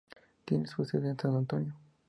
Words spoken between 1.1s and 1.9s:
en San Antonio.